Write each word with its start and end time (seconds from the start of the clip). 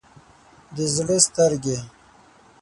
د 0.75 0.77
زړه 0.95 1.17
سترګې 1.27 1.77